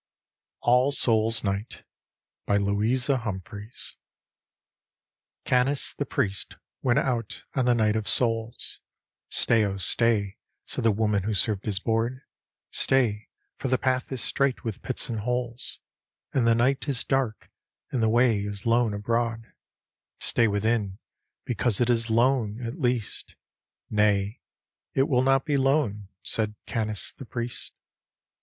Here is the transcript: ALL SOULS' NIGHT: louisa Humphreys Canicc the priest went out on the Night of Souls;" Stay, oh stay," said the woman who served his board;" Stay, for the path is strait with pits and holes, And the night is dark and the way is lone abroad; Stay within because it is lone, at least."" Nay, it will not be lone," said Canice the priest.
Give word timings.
ALL 0.61 0.89
SOULS' 0.91 1.43
NIGHT: 1.43 1.83
louisa 2.47 3.17
Humphreys 3.17 3.97
Canicc 5.45 5.95
the 5.97 6.07
priest 6.07 6.55
went 6.81 6.97
out 6.97 7.43
on 7.53 7.65
the 7.65 7.75
Night 7.75 7.95
of 7.95 8.09
Souls;" 8.09 8.79
Stay, 9.41 9.63
oh 9.63 9.77
stay," 9.77 10.37
said 10.65 10.83
the 10.83 10.91
woman 10.91 11.21
who 11.21 11.35
served 11.35 11.65
his 11.65 11.77
board;" 11.77 12.23
Stay, 12.83 13.27
for 13.59 13.67
the 13.67 13.77
path 13.77 14.11
is 14.11 14.23
strait 14.23 14.63
with 14.63 14.81
pits 14.81 15.07
and 15.07 15.19
holes, 15.19 15.77
And 16.33 16.47
the 16.47 16.55
night 16.55 16.89
is 16.89 17.03
dark 17.03 17.51
and 17.91 18.01
the 18.01 18.09
way 18.09 18.39
is 18.39 18.65
lone 18.65 18.95
abroad; 18.95 19.53
Stay 20.19 20.47
within 20.47 20.97
because 21.45 21.79
it 21.79 21.91
is 21.91 22.09
lone, 22.09 22.59
at 22.65 22.79
least."" 22.79 23.35
Nay, 23.91 24.41
it 24.95 25.03
will 25.07 25.21
not 25.21 25.45
be 25.45 25.57
lone," 25.57 26.07
said 26.23 26.55
Canice 26.65 27.13
the 27.15 27.25
priest. 27.27 27.75